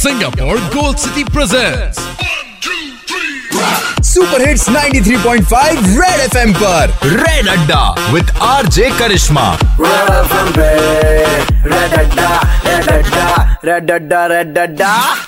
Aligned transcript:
Singapore 0.00 0.54
Gold 0.74 0.98
City 1.00 1.22
presents 1.32 1.98
super 4.08 4.46
hits 4.48 4.68
93.5 4.68 5.88
red 5.96 6.20
FM 6.20 6.52
पर। 6.54 6.92
Red 7.06 7.48
Adda 7.48 7.82
with 8.12 8.30
RJ 8.42 8.90
Karishma 8.98 9.44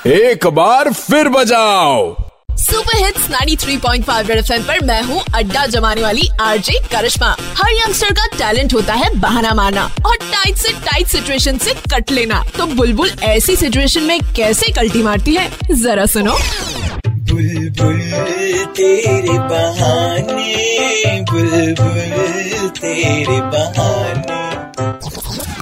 एक 0.07 0.47
बार 0.47 0.93
फिर 0.93 1.29
बजाओ। 1.29 2.17
सुपर 2.59 2.97
हिट्स 2.97 3.29
93.5 3.31 4.29
रेड 4.29 4.39
एफएम 4.39 4.63
पर 4.63 4.85
मैं 4.87 5.03
हूँ 5.03 5.21
अड्डा 5.35 5.65
जमाने 5.67 6.03
वाली 6.03 6.29
आरजे 6.41 6.79
करिश्मा। 6.93 7.37
हर 7.57 7.73
यंगस्टर 7.73 8.11
का 8.11 8.27
टैलेंट 8.39 8.75
होता 8.75 8.95
है 8.95 9.09
बहाना 9.17 9.53
मारना 9.55 9.85
और 10.07 10.17
टाइट 10.17 10.57
से 10.57 10.73
टाइट 10.85 11.07
सिचुएशन 11.07 11.59
से 11.59 11.75
कट 11.93 12.11
लेना। 12.11 12.43
तो 12.59 12.67
बुलबुल 12.67 13.11
ऐसी 13.23 13.57
सिचुएशन 13.57 14.03
में 14.03 14.19
कैसे 14.37 14.73
कल्टी 14.73 15.03
मारती 15.03 15.35
है? 15.35 15.51
जरा 15.73 16.07
सुनो। 16.07 16.39
बुलबुल 17.07 18.01
तेरे 18.77 19.39
बहाने 19.49 21.21
बुलबुल 21.31 22.69
तेरे 22.81 23.41
बहाने। 23.53 24.41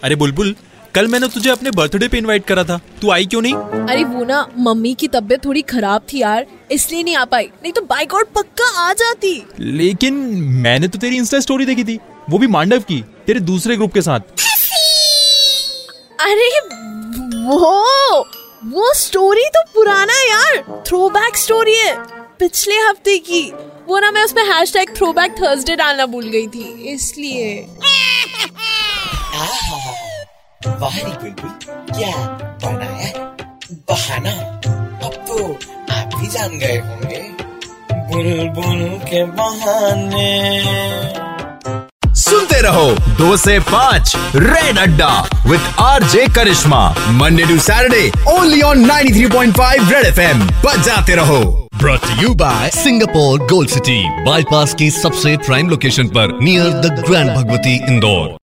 अरे 0.04 0.14
बुलबुल 0.16 0.54
कल 0.94 1.06
मैंने 1.06 1.28
तुझे 1.28 1.50
अपने 1.50 1.70
बर्थडे 1.70 2.08
पे 2.08 2.18
इनवाइट 2.18 2.44
करा 2.44 2.64
था। 2.64 2.80
तू 3.00 3.10
आई 3.10 3.26
क्यों 3.26 3.40
नहीं? 3.42 3.54
अरे 3.90 4.04
वो 4.04 4.24
ना 4.24 4.46
मम्मी 4.58 4.94
की 4.94 5.08
तबीयत 5.08 5.44
थोड़ी 5.44 5.62
खराब 5.62 6.02
थी 6.12 6.20
यार 6.20 6.46
इसलिए 6.70 7.02
नहीं 7.02 7.16
आ 7.16 7.24
पाई। 7.24 7.44
नहीं 7.62 7.72
तो 7.72 7.82
बाइक 7.82 8.14
और 8.14 8.24
पक्का 8.36 8.68
आ 8.80 8.92
जाती। 8.92 9.32
लेकिन 9.60 10.14
मैंने 10.64 10.88
तो 10.88 10.98
तेरी 10.98 11.16
इंस्टा 11.16 11.40
स्टोरी 11.40 11.64
देखी 11.64 11.84
थी। 11.84 11.98
वो 12.30 12.38
भी 12.38 12.46
मांडव 12.46 12.80
की 12.80 13.00
तेरे 13.26 13.40
दूसरे 13.40 13.76
ग्रुप 13.76 13.94
के 13.94 14.02
साथ। 14.02 14.20
अरे 16.20 16.50
वो 17.46 18.24
वो 18.64 18.92
स्टोरी 18.94 19.48
तो 19.48 19.62
पुराना 19.74 20.12
है 20.12 20.28
यार। 20.30 20.82
थ्रोबैक 20.86 21.36
स्टोरी 21.36 21.74
है 21.74 21.94
पिछले 22.38 22.74
हफ़्ते 22.74 23.18
की। 23.18 23.42
वो 23.88 23.98
ना 23.98 24.10
मैं 24.10 24.24
उसमें 24.24 24.44
hash 24.44 24.72
tag 24.72 24.96
throw 24.96 25.12
back 25.12 25.32
Thursday 25.32 25.76
डालना 25.76 26.06
भूल 26.06 26.28
गई 26.28 26.46
थी 26.46 26.92
इसलिए। 26.92 27.66
वाह 30.66 30.96
रे 30.96 31.02
बुलबुल 31.02 31.50
क्या 31.98 32.16
बनाया 32.64 33.12
बहाना। 33.90 34.30
अब 35.06 35.12
तो 35.28 35.36
आप 35.94 36.14
भी 36.16 36.26
जान 36.26 36.58
गए 36.58 36.76
होंगे। 36.78 37.20
बुलबुल 38.10 38.82
के 39.04 39.24
बहाने। 39.38 40.28
सुनते 42.14 42.60
रहो 42.60 42.90
दो 43.18 43.36
से 43.36 43.58
पाँच 43.58 44.12
red 44.36 44.78
Adda 44.78 45.08
with 45.46 45.80
R 45.80 46.02
J 46.02 46.26
Karishma 46.26 46.82
Monday 47.10 47.46
to 47.46 47.58
Saturday 47.58 48.10
only 48.28 48.60
on 48.62 48.84
93.5 48.90 49.92
red 49.92 50.04
FM 50.04 50.46
बजाते 50.66 51.14
रहो। 51.14 51.42
To 51.80 52.14
you 52.16 52.30
by 52.40 52.68
Singapore 52.74 53.36
Gold 53.52 53.70
City, 53.74 54.00
bypass 54.26 54.74
की 54.74 54.90
सबसे 54.90 55.36
प्राइम 55.36 55.70
लोकेशन 55.70 56.08
पर 56.08 56.38
near 56.42 56.70
the 56.82 57.04
grand 57.08 57.30
Bhagwati 57.30 57.74
Indore 57.86 58.39